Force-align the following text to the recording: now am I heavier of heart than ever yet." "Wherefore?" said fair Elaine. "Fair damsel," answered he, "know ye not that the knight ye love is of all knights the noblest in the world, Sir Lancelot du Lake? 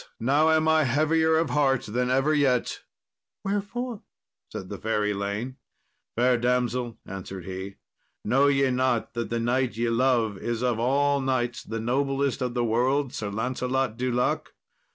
now 0.19 0.49
am 0.49 0.67
I 0.67 0.83
heavier 0.83 1.37
of 1.37 1.51
heart 1.51 1.83
than 1.83 2.09
ever 2.09 2.33
yet." 2.33 2.81
"Wherefore?" 3.43 4.01
said 4.51 4.73
fair 4.81 5.05
Elaine. 5.05 5.57
"Fair 6.17 6.39
damsel," 6.39 6.97
answered 7.05 7.45
he, 7.45 7.75
"know 8.25 8.47
ye 8.47 8.71
not 8.71 9.13
that 9.13 9.29
the 9.29 9.39
knight 9.39 9.77
ye 9.77 9.89
love 9.91 10.39
is 10.39 10.63
of 10.63 10.79
all 10.79 11.21
knights 11.21 11.61
the 11.61 11.79
noblest 11.79 12.41
in 12.41 12.53
the 12.55 12.65
world, 12.65 13.13
Sir 13.13 13.29
Lancelot 13.29 13.95
du 13.95 14.11
Lake? 14.11 14.51